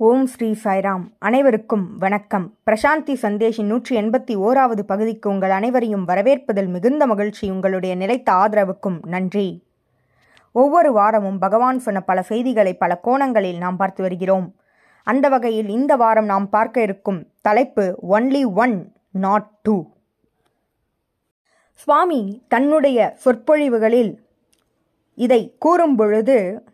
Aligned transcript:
ஓம் 0.00 0.26
ஸ்ரீ 0.26 0.54
சாய்ராம். 0.64 1.02
அனைவருக்கும் 1.18 1.98
வணக்கம். 1.98 2.54
பிரசாந்தி 2.66 3.14
சந்தேஷின் 3.22 3.64
நூற்றி 3.64 3.96
எண்பத்தி 3.96 4.34
ஓராவது 4.46 4.80
பகுதிக்கு 4.80 5.30
உங்கள் 5.30 5.50
அனைவரையும் 5.50 6.08
வரவேற்பதில் 6.08 6.68
மிகுந்த 6.68 7.06
மகிழ்ச்சி 7.06 7.50
உங்களுடைய 7.50 7.94
நிலைத்த 7.94 8.32
ஆதரவுக்கும் 8.32 9.06
நன்றி. 9.06 9.64
ஒவ்வொரு 10.52 10.92
வாரமும் 10.92 11.38
பகவான் 11.38 11.78
சொன்ன 11.78 12.00
பல 12.00 12.22
செய்திகளை 12.22 12.74
பல 12.74 12.96
கோணங்களில் 12.96 13.58
நாம் 13.58 13.76
பார்த்து 13.76 14.02
வருகிறோம். 14.02 14.54
அந்த 15.02 15.28
வகையில் 15.28 15.68
இந்த 15.68 15.96
வாரம் 15.96 16.24
நாம் 16.24 16.48
பார்க்க 16.48 16.82
இருக்கும் 16.82 17.30
தலைப்பு 17.40 17.98
only 18.10 18.52
one 18.54 18.92
not 19.10 19.50
two 19.62 19.86
Swami 21.72 22.42
தன்னுடைய 22.48 23.16
சொற்பொழிவுகளில் 23.24 24.12
இதை 25.14 25.54
கூறும் 25.58 25.96
பொழுது 25.96 26.64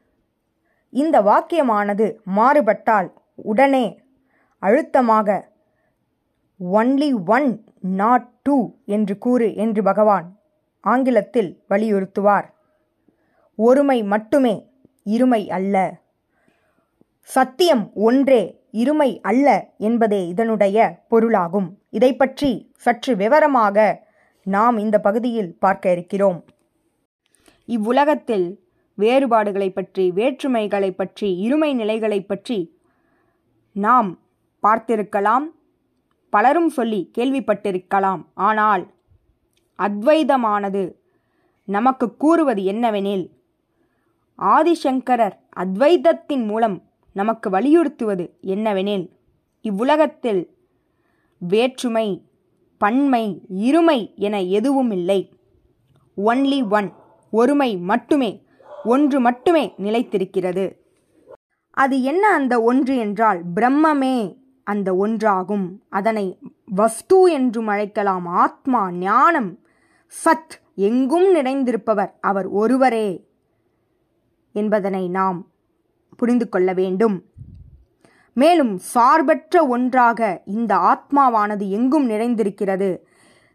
இந்த 0.92 1.22
வாக்கியமானது 1.22 2.06
மாறுபட்டால் 2.24 3.08
உடனே 3.34 3.98
அழுத்தமாக 4.58 5.48
ஒன்லி 6.60 7.24
ஒன் 7.24 7.64
நாட் 7.80 8.28
டூ 8.42 8.56
என்று 8.84 9.18
கூறு 9.18 9.54
என்று 9.54 9.82
பகவான் 9.82 10.26
ஆங்கிலத்தில் 10.80 11.64
வலியுறுத்துவார். 11.68 12.46
ஒருமை 13.54 14.02
மட்டுமே 14.02 14.68
இருமை 15.06 15.48
அல்ல. 15.48 15.76
சத்தியம் 17.22 17.92
ஒன்றே 17.94 18.42
இருமை 18.72 19.20
அல்ல 19.20 19.48
என்பதே 19.76 20.26
இதனுடைய 20.28 20.78
பொருளாகும். 21.08 21.68
இதை 21.90 22.16
பற்றி 22.16 22.72
சற்று 22.76 23.16
விவரமாக 23.16 24.06
நாம் 24.42 24.76
இந்த 24.78 25.00
பகுதியில் 25.00 25.58
பார்க்க 25.58 25.92
இருக்கிறோம். 25.92 26.44
இவ்வுலகத்தில் 27.68 28.59
வேறுபாடுகளை 29.02 29.68
பற்றி 29.70 30.04
வேற்றுமைகளை 30.18 30.90
பற்றி 30.92 31.28
இருமை 31.46 31.70
நிலைகளை 31.80 32.20
பற்றி 32.22 32.58
நாம் 33.76 34.08
பார்த்திருக்கலாம் 34.62 35.46
பலரும் 36.32 36.70
சொல்லி 36.76 37.00
கேள்விப்பட்டிருக்கலாம். 37.16 38.22
ஆனால் 38.48 38.84
அத்வைதமானது 39.78 40.82
நமக்கு 41.68 42.06
கூறுவது 42.22 42.62
என்னவெனில் 42.72 43.24
ஆதிசங்கரர் 44.38 45.36
அத்வைதத்தின் 45.62 46.44
மூலம் 46.50 46.76
நமக்கு 47.16 47.48
வலியுறுத்துவது 47.50 48.24
என்னவெனில் 48.54 49.06
இவ்வுலகத்தில் 49.64 50.42
வேற்றுமை 51.42 52.06
பன்மை 52.80 53.24
இருமை 53.66 53.98
என 54.26 54.36
எதுவும் 54.58 54.92
இல்லை. 54.98 55.20
ஒன்லி 56.18 56.60
ஒன் 56.78 56.88
ஒருமை 57.32 57.70
மட்டுமே 57.90 58.30
ஒன்று 58.84 59.20
மட்டுமே 59.20 59.74
நிலைத்திருக்கிறது. 59.78 60.76
அது 61.70 62.02
என்ன 62.02 62.28
அந்த 62.28 62.62
ஒன்று 62.62 62.96
என்றால் 62.96 63.42
பிரம்மமே 63.54 64.36
அந்த 64.64 64.92
ஒன்றாகும். 64.92 65.68
அதனை 65.88 66.38
வஸ்து 66.66 67.32
என்றும் 67.32 67.66
அழைக்கலாம் 67.66 68.26
ஆத்மா 68.26 68.90
ஞானம். 68.90 69.58
சத் 70.24 70.60
எங்கும் 70.74 71.34
நிறைந்திருப்பவர் 71.34 72.12
அவர் 72.20 72.46
ஒருவரே 72.46 73.28
என்பதனை 74.52 75.08
நாம் 75.08 75.46
புரிந்து 76.16 76.48
கொள்ள 76.48 76.72
வேண்டும். 76.72 77.24
மேலும் 78.32 78.78
சார்பற்ற 78.78 79.66
ஒன்றாக 79.66 80.42
இந்த 80.44 80.74
ஆத்மாவானது 80.74 81.68
எங்கும் 81.68 82.10
நிறைந்திருக்கிறது. 82.10 82.98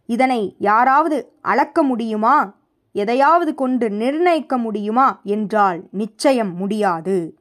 இதனை 0.05 0.55
யாராவது 0.59 1.33
அளக்க 1.41 1.83
முடியுமா? 1.83 2.63
எதையாவது 2.95 3.55
கொண்டு 3.55 3.89
நிர்ணயிக்க 3.89 4.57
முடியுமா 4.57 5.19
என்றால் 5.23 5.87
நிச்சயம் 5.91 6.55
முடியாது. 6.55 7.39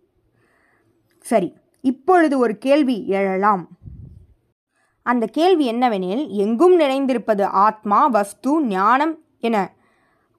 சரி 1.21 1.55
இப்பொழுது 1.81 2.39
ஒரு 2.39 2.59
கேள்வி 2.59 3.07
எழலாம். 3.09 3.67
அந்த 5.03 5.27
கேள்வி 5.27 5.73
என்னவெனில் 5.73 6.29
எங்கும் 6.29 6.81
நிறைந்திருப்பது 6.81 7.43
ஆத்மா 7.43 8.07
வஸ்து 8.07 8.63
ஞானம் 8.63 9.25
என 9.41 9.73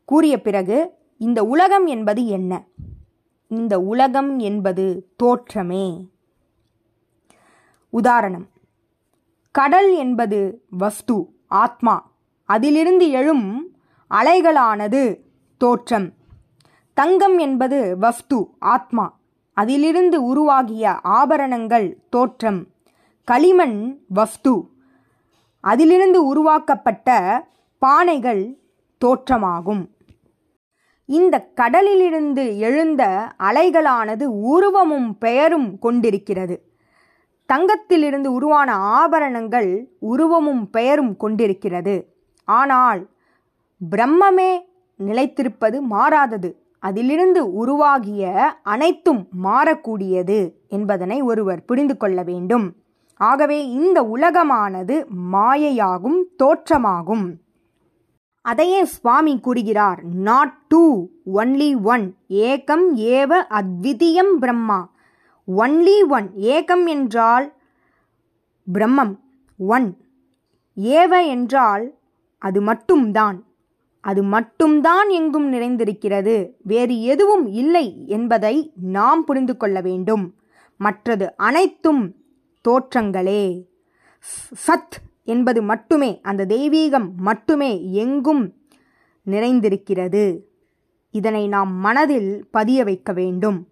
கூறிய 0.06 0.42
பிறகு 0.42 0.92
இந்த 1.18 1.44
உலகம் 1.44 1.86
என்பது 1.86 2.26
என்ன? 2.26 2.64
இந்த 3.48 3.80
உலகம் 3.80 4.40
என்பது 4.40 5.14
தோற்றமே. 5.24 6.08
உதாரணம் 7.90 8.48
கடல் 9.52 9.94
என்பது 9.94 10.66
வஸ்து 10.70 11.30
ஆத்மா. 11.48 12.12
அதிலிருந்து 12.46 13.10
எழும் 13.10 13.75
அலைகளானது 14.10 15.20
தோற்றம். 15.58 16.14
தங்கம் 16.94 17.38
என்பது 17.38 17.98
வஸ்து 17.98 18.50
ஆத்மா. 18.60 19.20
அதிலிருந்து 19.54 20.24
உருவாகிய 20.24 20.92
ஆபரணங்கள் 20.92 21.98
தோற்றம். 22.10 22.68
களிமண் 23.24 24.00
வஸ்து 24.08 24.70
அதிலிருந்து 25.60 26.26
உருவாக்கப்பட்ட 26.26 27.10
பானைகள் 27.86 28.58
தோற்றமாகும். 29.06 29.90
இந்த 31.06 31.40
கடலிலிருந்து 31.40 32.58
எழுந்த 32.60 33.32
அலைகளானது 33.40 34.24
உருவமும் 34.24 35.18
பெயரும் 35.18 35.80
கொண்டிருக்கிறது. 35.80 36.74
தங்கத்திலிருந்து 37.54 38.34
உருவான 38.34 38.76
ஆபரணங்கள் 38.76 39.96
உருவமும் 40.00 40.70
பெயரும் 40.70 41.18
கொண்டிருக்கிறது. 41.18 42.16
ஆனால் 42.44 43.10
பிரம்மமே 43.82 44.60
நிலைத்திருப்பது 45.00 45.80
மாறாதது. 45.80 46.50
அதிலிருந்து 46.80 47.54
உருவாகிய 47.54 48.24
அனைத்தும் 48.64 49.28
மாறக்கூடியது 49.44 50.54
என்பதனை 50.68 51.22
ஒருவர் 51.22 51.66
புரிந்து 51.66 51.98
கொள்ள 51.98 52.24
வேண்டும். 52.24 52.76
ஆகவே 53.16 53.70
இந்த 53.70 54.04
உலகமானது 54.04 55.06
மாயையாகும் 55.32 56.20
தோற்றமாகும். 56.38 57.26
அதையே 58.42 58.86
சுவாமி 58.86 59.40
கூறுகிறார் 59.40 60.04
நாட் 60.04 60.58
டூ 60.68 61.08
ஒன்லி 61.34 61.82
ஒன் 61.84 62.16
ஏகம் 62.30 62.88
ஏவ 62.96 63.32
அத்விதீயம் 63.50 64.34
பிரம்மா. 64.40 64.80
ஒன்லி 65.48 65.98
ஒன் 66.08 66.32
ஏகம் 66.36 66.86
என்றால் 66.86 67.54
பிரம்மம். 68.74 69.16
ஒன் 69.58 69.98
ஏவ 70.76 71.28
என்றால் 71.28 71.98
அது 72.38 72.62
மட்டும்தான். 72.62 73.38
அது 74.06 74.24
மட்டும்தான் 74.24 75.10
எங்கும் 75.10 75.54
நிறைந்திருக்கிறது. 75.54 76.50
வேறு 76.64 77.02
எதுவும் 77.02 77.48
இல்லை 77.48 78.08
என்பதை 78.08 78.72
நாம் 78.76 79.24
புரிந்து 79.26 79.58
கொள்ள 79.58 79.82
வேண்டும். 79.82 80.36
மற்றது 80.78 81.38
அனைத்தும் 81.38 82.16
தோற்றங்களே. 82.68 83.66
சத் 84.68 84.98
என்பது 85.24 85.62
மட்டுமே 85.62 86.20
அந்த 86.22 86.46
தெய்வீகம் 86.46 87.10
மட்டுமே 87.18 87.92
எங்கும் 87.92 88.54
நிறைந்திருக்கிறது. 89.26 90.40
இதனை 91.12 91.48
நாம் 91.48 91.74
மனதில் 91.74 92.48
பதிய 92.52 92.84
வைக்க 92.84 93.14
வேண்டும். 93.14 93.68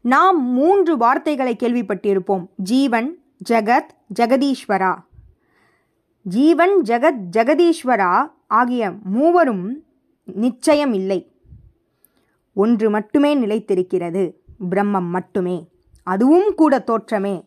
நாம் 0.00 0.44
மூன்று 0.50 0.96
வார்த்தைகளை 0.96 1.56
கேள்விப்பட்டிருப்போம். 1.56 2.46
ஜீவன் 2.56 3.18
ஜெகத் 3.50 3.94
ஜெகதீஸ்வரா. 4.20 4.98
ஜீவன் 6.22 6.82
ஜெகத் 6.82 7.20
ஜெகதீஸ்வரா 7.36 8.34
ஆகிய 8.46 8.90
மூவரும் 8.90 9.84
நிச்சயம் 10.24 10.92
இல்லை 10.92 11.30
ஒன்று 12.54 12.90
மட்டுமே 12.90 13.36
நிலைத்திருக்கிறது 13.36 14.34
பிரம்மம் 14.70 15.08
மட்டுமே. 15.08 15.68
அதுவும் 16.02 16.54
கூட 16.54 16.84
தோற்றமே. 16.86 17.44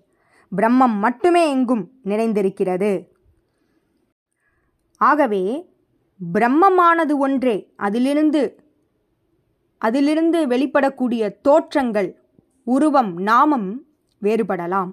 பிரம்மம் 0.55 0.99
மட்டுமே 0.99 1.49
எங்கும் 1.49 1.91
நிறைந்திருக்கிறது. 2.03 3.07
ஆகவே 4.97 5.69
பிரம்மமானது 6.33 7.17
ஒன்றே. 7.17 7.73
அதிலிருந்து 7.75 8.63
அதிலிருந்து 9.77 10.47
வெளிப்படக்கூடிய 10.47 11.41
தோற்றங்கள் 11.41 12.21
உருவம் 12.63 13.17
நாமம் 13.17 13.85
வேறுபடலாம். 14.21 14.91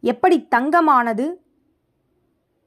எப்படி 0.00 0.48
தங்கமானது? 0.56 1.47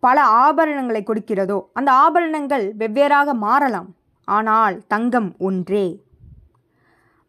பல 0.01 0.17
ஆபரணங்களை 0.43 1.01
கொடுக்கிறதோ 1.01 1.57
அந்த 1.73 1.89
ஆபரணங்கள் 1.91 2.65
வெவ்வேறாக 2.79 3.33
மாறலாம். 3.33 3.89
ஆனால் 4.27 4.75
தங்கம் 4.87 5.29
ஒன்றே. 5.39 5.85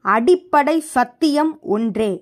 அடிப்படை 0.04 0.76
சத்தியம் 0.80 1.58
ஒன்றே. 1.74 2.12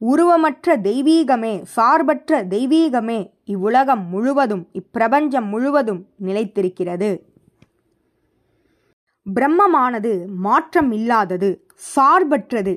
உருவமற்ற 0.00 0.76
தெய்வீகமே 0.88 1.52
சார்பற்ற 1.76 2.44
தெய்வீகமே 2.44 3.18
இவ்வுலகம் 3.44 4.04
முழுவதும் 4.08 4.64
இப்பிரபஞ்சம் 4.72 5.48
முழுவதும் 5.48 6.02
நிலைத்திருக்கிறது. 6.24 7.10
பிரம்மமானது 9.26 10.12
மாற்றம் 10.46 10.92
இல்லாதது 10.92 11.50
சார்பற்றது. 11.94 12.74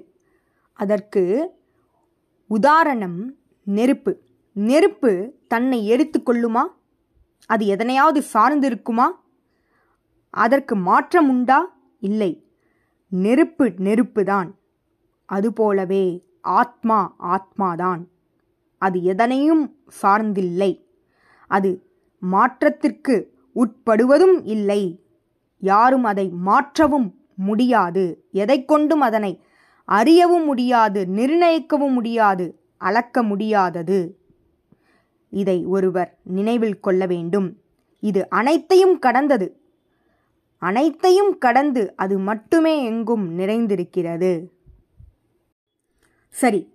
அதற்கு 0.79 1.23
உதாரணம் 2.49 3.19
நெருப்பு. 3.63 4.13
நெருப்பு 4.59 5.33
தன்னை 5.47 5.87
எரித்து 5.87 6.21
கொள்ளுமா? 6.25 6.61
அது 7.45 7.65
எதனையாவது 7.65 8.23
சார்ந்திருக்குமா? 8.33 9.05
அதற்கு 10.29 10.75
மாற்றம் 10.75 11.29
உண்டா? 11.29 11.75
இல்லை. 11.99 12.47
நெருப்பு 13.09 13.65
நெருப்புதான். 13.65 14.51
அதுபோலவே 15.25 16.23
ஆத்மா 16.41 17.15
ஆத்மாதான். 17.17 18.07
அது 18.77 19.03
எதனையும் 19.03 19.75
சார்ந்தில்லை. 20.01 20.85
அது 21.47 21.83
மாற்றத்திற்கு 22.19 23.33
உட்படுவதும் 23.55 24.41
இல்லை. 24.43 25.03
யாரும் 25.59 26.03
அதை 26.03 26.29
மாற்றவும் 26.29 27.25
முடியாது. 27.35 28.25
எதை 28.31 28.65
கொண்டும் 28.65 29.01
அதனை 29.01 29.43
அறியவும் 29.85 30.45
முடியாது 30.45 31.05
நிர்ணயிக்கவும் 31.05 31.93
முடியாது 31.93 32.59
அளக்க 32.77 33.23
முடியாதது. 33.23 34.18
இதை 35.29 35.65
ஒருவர் 35.65 36.17
நினைவில் 36.23 36.79
கொள்ள 36.79 37.05
வேண்டும். 37.05 37.57
இது 37.99 38.29
அனைத்தையும் 38.29 38.99
கடந்தது. 38.99 39.61
அனைத்தையும் 40.57 41.37
கடந்து 41.37 41.95
அது 41.95 42.19
மட்டுமே 42.19 42.83
எங்கும் 42.83 43.39
நிறைந்திருக்கிறது. 43.39 44.45
சரி 46.29 46.73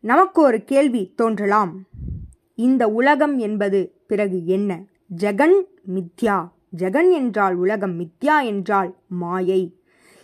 நமக்கு 0.00 0.42
ஒரு 0.42 0.64
கேள்வி 0.64 1.12
தோன்றலாம். 1.16 1.84
இந்த 2.54 2.88
உலகம் 2.88 3.38
என்பது 3.38 3.92
பிறகு 4.06 4.46
என்ன? 4.46 4.82
ஜெகன் 5.16 5.62
மித்யா. 5.94 6.48
ஜெகன் 6.76 7.12
என்றால் 7.12 7.54
உலகம் 7.54 8.00
மித்யா 8.00 8.44
என்றால் 8.44 8.96
மாயை. 9.08 9.76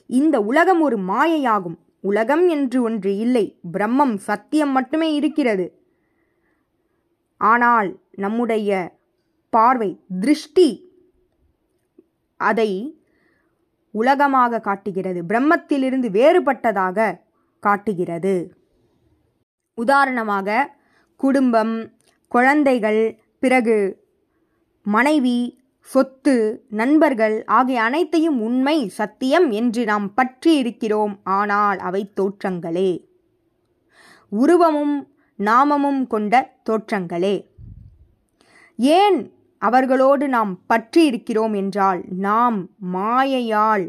இந்த 0.07 0.41
உலகம் 0.41 0.81
ஒரு 0.81 0.99
மாயையாகும். 0.99 1.77
உலகம் 2.01 2.49
என்று 2.49 2.83
ஒன்று 2.83 3.17
இல்லை 3.17 3.59
பிரம்மம் 3.73 4.17
சத்தியம் 4.17 4.73
மட்டுமே 4.73 5.15
இருக்கிறது. 5.15 5.78
ஆனால் 7.39 8.01
நம்முடைய 8.15 8.97
பார்வை 9.51 10.01
திருஷ்டி 10.21 10.97
அதை 12.37 12.71
உலகமாக 13.91 14.61
காட்டுகிறது. 14.61 15.21
பிரம்மத்திலிருந்து 15.23 16.09
வேறுபட்டதாக 16.11 17.17
காட்டுகிறது. 17.61 18.53
உதாரணமாக 19.75 20.69
குடும்பம் 21.17 21.93
குழந்தைகள் 22.29 23.21
பிறகு 23.39 24.07
மனைவி 24.83 25.39
சொத்து 25.83 26.65
நண்பர்கள் 26.69 27.45
ஆகிய 27.45 27.83
அனைத்தையும் 27.83 28.41
உண்மை 28.41 28.89
சத்தியம் 28.89 29.51
என்று 29.51 29.85
நாம் 29.85 30.15
பற்றி 30.15 30.57
இருக்கிறோம் 30.57 31.21
ஆனால் 31.23 31.79
அவை 31.79 32.13
தோற்றங்களே. 32.21 32.91
உருவமும் 34.29 34.97
நாமமும் 35.39 36.03
கொண்ட 36.07 36.35
தோற்றங்களே. 36.71 37.37
ஏன் 38.79 39.19
அவர்களோடு 39.63 40.25
நாம் 40.29 40.53
பற்றி 40.67 41.01
இருக்கிறோம் 41.07 41.55
என்றால் 41.55 42.01
நாம் 42.27 42.59
மாயையால் 42.93 43.87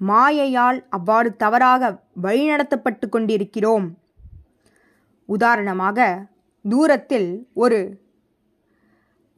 மாயையால் 0.00 0.78
அவ்வாறு 0.88 1.30
தவறாக 1.36 1.82
வழிநடத்தப்பட்டு 2.22 3.06
கொண்டிருக்கிறோம். 3.08 3.86
உதாரணமாக 5.28 6.28
தூரத்தில் 6.64 7.30
ஒரு 7.54 7.78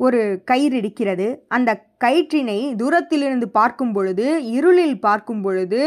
ஒரு 0.01 0.21
கயிறு 0.45 0.77
இருக்கிறது. 0.77 1.27
அந்த 1.49 1.71
கயிற்றினை 2.05 2.59
தூரத்திலிருந்து 2.77 3.47
பார்க்கும் 3.49 3.93
பொழுது 3.93 4.27
இருளில் 4.57 4.99
பார்க்கும் 5.01 5.43
பொழுது 5.43 5.81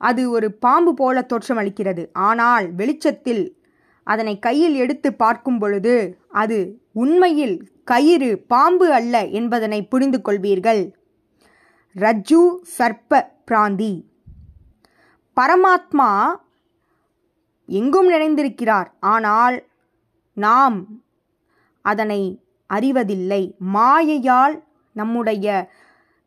அது 0.00 0.22
ஒரு 0.30 0.48
பாம்பு 0.54 0.92
போல 0.94 1.26
தோற்றமளிக்கிறது. 1.32 2.02
ஆனால் 2.12 2.66
வெளிச்சத்தில் 2.72 3.44
அதனை 4.06 4.34
கையில் 4.38 4.74
எடுத்து 4.74 5.08
பார்க்கும் 5.22 5.58
பொழுது 5.58 5.94
அது 6.42 6.58
உண்மையில் 6.92 7.56
கயிறு 7.84 8.30
பாம்பு 8.52 8.86
அல்ல 8.92 9.14
என்பதனை 9.38 9.80
புரிந்து 9.92 10.18
கொள்வீர்கள். 10.24 10.82
ரஜ்ஜு 11.94 12.42
சர்ப்ப 12.78 13.22
பிராந்தி. 13.48 13.92
பரமாத்மா 15.36 16.10
எங்கும் 17.68 18.08
நிறைந்திருக்கிறார் 18.10 18.88
ஆனால் 19.14 19.56
நாம் 20.34 20.78
அதனை 21.84 22.20
அறிவதில்லை. 22.70 23.42
மாயையால் 23.74 24.56
நம்முடைய 24.92 25.46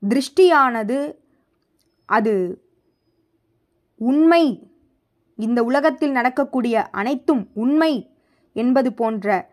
திருஷ்டியானது 0.01 0.99
அது 2.09 2.35
உண்மை 3.99 4.43
இந்த 5.39 5.63
உலகத்தில் 5.63 6.11
நடக்கக்கூடிய 6.11 6.89
அனைத்தும் 6.89 7.47
உண்மை 7.53 8.09
என்பது 8.53 8.93
போன்ற 8.93 9.49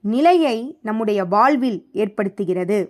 நிலையை 0.00 0.78
நம்முடைய 0.82 1.24
வாழ்வில் 1.24 1.88
ஏற்படுத்துகிறது. 1.92 2.88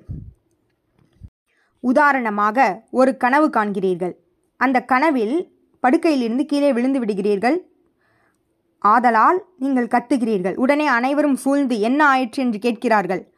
உதாரணமாக 1.80 2.82
ஒரு 2.90 3.16
கனவு 3.16 3.48
காண்கிறீர்கள். 3.48 4.14
அந்த 4.56 4.80
கனவில் 4.80 5.52
படுக்கையிலிருந்து 5.80 6.46
கீழே 6.46 6.72
விழுந்து 6.72 7.04
விடுகிறீர்கள். 7.04 7.58
ஆதலால் 8.78 9.44
நீங்கள் 9.58 9.86
கத்துகிறீர்கள். 9.86 10.54
உடனே 10.54 10.86
அனைவரும் 10.86 11.36
சூழ்ந்து 11.36 11.80
என்ன 11.80 12.06
ஆயிற்று? 12.06 12.42
என்று 12.42 12.58
கேட்கிறார்கள். 12.58 13.32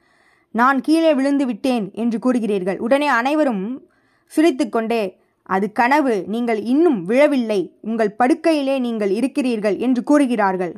நான் 0.51 0.81
கீழே 0.81 1.15
விழுந்து 1.15 1.47
விட்டேன் 1.47 1.91
என்று 1.93 2.19
கூறுகிறீர்கள். 2.19 2.79
உடனே 2.79 3.07
அனைவரும் 3.07 3.89
சிரித்துக்கொண்டே 4.27 5.20
அது 5.55 5.67
கனவு. 5.73 6.15
நீங்கள் 6.35 6.61
இன்னும் 6.73 6.99
விழவில்லை. 7.05 7.61
உங்கள் 7.81 8.17
படுக்கையிலே 8.19 8.77
நீங்கள் 8.87 9.13
இருக்கிறீர்கள் 9.19 9.77
என்று 9.87 10.03
கூறுகிறார்கள். 10.03 10.75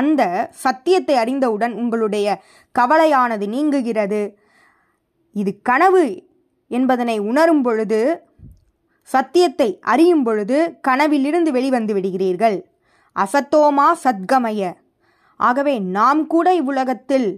அந்த 0.00 0.22
சத்தியத்தை 0.64 1.14
அறிந்தவுடன் 1.16 1.74
உங்களுடைய 1.74 2.26
கவலையானது 2.74 3.46
நீங்குகிறது. 3.54 4.22
இது 5.36 5.52
கனவு 5.62 6.04
என்பதனை 6.70 7.16
உணரும் 7.30 7.62
பொழுது 7.62 8.00
சத்தியத்தை 9.08 9.68
அறியும் 9.92 10.22
பொழுது 10.22 10.56
கனவிலிருந்து 10.88 11.50
வெளிவந்து 11.52 11.92
விடுகிறீர்கள். 11.94 12.58
அசத்தோமா 13.16 13.88
சத்கமய. 14.04 14.62
ஆகவே 15.40 15.74
நாம் 15.96 16.20
கூட 16.26 16.48
இவ்வுலகத்தில் 16.54 17.28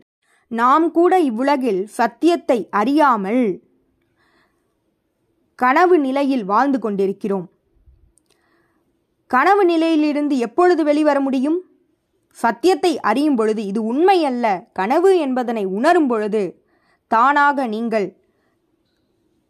நாம் 0.50 0.86
கூட 0.90 1.12
இவ்வுலகில் 1.20 1.82
சத்தியத்தை 1.98 2.56
அறியாமல் 2.70 3.44
கனவு 5.62 5.96
நிலையில் 5.98 6.44
வாழ்ந்து 6.44 6.78
கொண்டிருக்கிறோம். 6.78 7.46
கனவு 9.30 9.64
நிலையிலிருந்து 9.64 10.38
எப்பொழுது 10.38 10.84
வெளிவர 10.84 11.20
முடியும்? 11.20 11.58
சத்தியத்தை 12.38 12.92
அறியும் 13.00 13.36
பொழுது 13.36 13.60
இது 13.66 13.80
உண்மை 13.84 14.18
அல்ல. 14.24 14.46
கனவு 14.72 15.10
என்பதனை 15.18 15.64
உணரும் 15.64 16.06
பொழுது 16.06 16.42
தானாக 17.10 17.66
நீங்கள் 17.66 18.06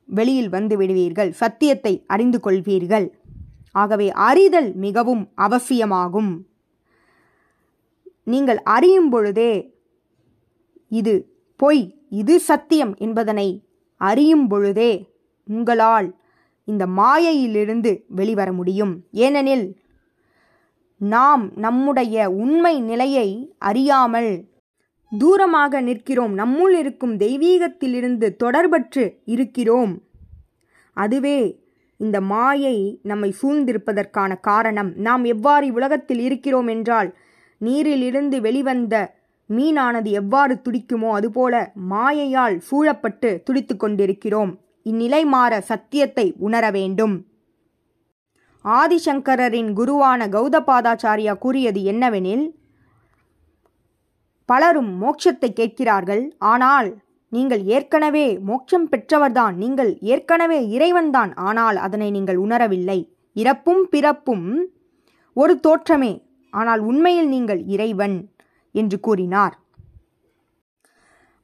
வெளியில் 0.04 0.48
வந்து 0.48 0.74
விடுவீர்கள். 0.76 1.32
சத்தியத்தை 1.32 1.92
அறிந்து 2.06 2.38
கொள்வீர்கள். 2.46 3.06
ஆகவே 3.72 4.08
அறிதல் 4.28 4.70
மிகவும் 4.74 5.24
அவசியமாகும். 5.34 6.32
நீங்கள் 8.24 8.60
அறியும் 8.76 9.10
பொழுதே 9.10 9.52
இது 10.88 11.14
பொய் 11.56 11.82
இது 12.20 12.34
சத்தியம் 12.40 12.92
என்பதனை 12.98 13.48
அறியும் 14.00 14.46
பொழுதே 14.48 14.92
உங்களால் 15.50 16.08
இந்த 16.68 16.84
மாயையிலிருந்து 16.98 17.92
வெளிவர 18.18 18.48
முடியும். 18.52 18.94
ஏனெனில் 19.24 19.66
நாம் 21.00 21.44
நம்முடைய 21.56 22.16
உண்மை 22.42 22.74
நிலையை 22.80 23.28
அறியாமல் 23.58 24.32
தூரமாக 25.12 25.80
நிற்கிறோம். 25.80 26.34
நம்முள் 26.38 26.74
இருக்கும் 26.82 27.14
தெய்வீகத்திலிருந்து 27.16 28.26
தொடர்பற்று 28.44 29.04
இருக்கிறோம். 29.24 29.94
அதுவே 30.96 31.38
இந்த 32.00 32.18
மாயை 32.32 32.76
நம்மை 33.02 33.30
சூழ்ந்திருப்பதற்கான 33.40 34.32
காரணம். 34.40 34.90
நாம் 34.96 35.24
எவ்வாறு 35.24 35.66
உலகத்தில் 35.72 36.18
இருக்கிறோம் 36.18 36.66
என்றால் 36.66 37.10
நீரிலிருந்து 37.60 38.36
வெளிவந்த 38.40 38.94
மீனானது 39.50 40.10
எவ்வாறு 40.20 40.54
துடிக்குமோ 40.64 41.10
அதுபோல 41.18 41.54
மாயையால் 41.90 42.56
சூழப்பட்டு 42.68 43.30
துடித்து 43.44 43.74
கொண்டிருக்கிறோம். 43.76 44.52
இந்நிலை 44.82 45.24
மாற 45.24 45.60
சத்தியத்தை 45.60 46.34
உணர 46.38 46.64
வேண்டும். 46.70 47.16
ஆதிசங்கரரின் 48.64 49.70
குருவான 49.78 50.26
கௌதபாதாச்சாரியா 50.28 51.34
கூறியது 51.38 51.82
என்னவெனில் 51.82 52.46
பலரும் 54.48 54.90
மோட்சத்தை 55.02 55.50
கேட்கிறார்கள். 55.52 56.22
ஆனால் 56.38 56.88
நீங்கள் 57.32 57.62
ஏற்கனவே 57.64 58.38
மோட்சம் 58.48 58.88
பெற்றவர்தான். 58.88 59.54
நீங்கள் 59.54 59.90
ஏற்கனவே 60.00 60.60
இறைவன்தான். 60.68 61.32
ஆனால் 61.48 61.76
அதனை 61.76 62.10
நீங்கள் 62.10 62.38
உணரவில்லை. 62.46 62.98
இறப்பும் 63.36 63.82
பிறப்பும் 63.88 64.48
ஒரு 65.36 65.60
தோற்றமே. 65.66 66.12
ஆனால் 66.52 66.80
உண்மையில் 66.80 67.28
நீங்கள் 67.28 67.62
இறைவன் 67.66 68.16
என்று 68.74 69.00
கூறினார். 69.00 69.54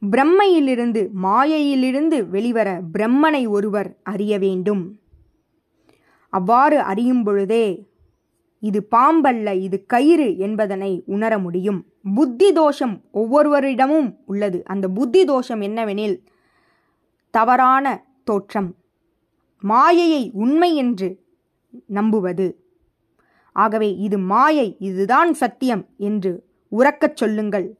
பிரம்மையிலிருந்து 0.03 1.11
மாயையிலிருந்து 1.11 2.29
வெளிவர 2.29 2.81
பிரம்மனை 2.99 3.49
ஒருவர் 3.49 3.97
அறிய 4.03 4.38
வேண்டும். 4.38 4.99
அவ்வாறு 6.29 6.81
அறியும் 6.81 7.23
பொழுதே 7.23 7.88
இது 8.61 8.88
பாம்பல்ல 8.97 9.61
இது 9.61 9.87
கயிறு 9.87 10.37
என்பதனை 10.37 11.03
உணர 11.07 11.38
முடியும். 11.38 11.87
புத்தி 12.15 12.53
தோஷம் 12.53 13.00
ஒவ்வொருவரிடமும் 13.15 14.17
உள்ளது. 14.26 14.62
அந்த 14.65 14.88
புத்தி 14.88 15.25
தோஷம் 15.25 15.61
என்னவெனில் 15.61 16.21
தவறான 17.31 18.05
தோற்றம். 18.25 18.75
மாயையை 19.61 20.31
உண்மை 20.35 20.75
என்று 20.75 21.25
நம்புவது. 21.87 22.65
ஆகவே 23.53 23.95
இது 23.95 24.19
மாயை 24.19 24.76
இதுதான் 24.79 25.35
சத்தியம் 25.35 25.87
என்று 25.97 26.45
உறக்கச் 26.71 27.17
சொல்லுங்கள். 27.17 27.79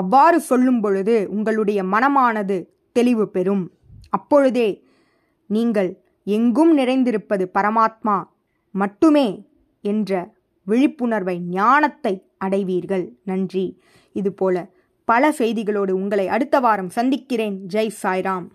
அவ்வாறு 0.00 0.38
சொல்லும் 0.40 0.80
பொழுது 0.80 1.26
உங்களுடைய 1.30 1.80
மனமானது 1.84 2.56
தெளிவு 2.92 3.24
பெறும். 3.28 3.64
அப்பொழுதே 4.10 4.68
நீங்கள் 5.50 5.90
எங்கும் 6.26 6.72
நிறைந்திருப்பது 6.78 7.44
பரமாத்மா 7.54 8.16
மட்டுமே 8.74 9.26
என்ற 9.84 10.12
விழிப்புணர்வை 10.66 11.36
ஞானத்தை 11.40 12.14
அடைவீர்கள். 12.38 13.04
நன்றி. 13.24 13.66
இதுபோல 14.12 14.56
பல 15.08 15.30
செய்திகளோடு 15.38 15.90
உங்களை 15.90 16.28
அடுத்த 16.28 16.60
வாரம் 16.60 16.90
சந்திக்கிறேன். 16.98 17.56
ஜெய் 17.72 17.98
சாய்ராம். 18.02 18.46